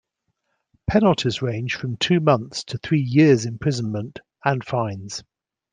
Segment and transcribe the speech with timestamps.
[0.87, 5.23] Penalties range from two months' to three years' imprisonment and fines.